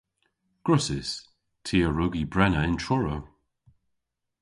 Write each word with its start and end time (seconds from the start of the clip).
Gwrussys. 0.65 1.09
Ty 1.65 1.77
a 1.87 1.89
wrug 1.89 2.13
y 2.21 2.23
brena 2.33 2.61
yn 2.69 2.77
Truru. 2.83 3.17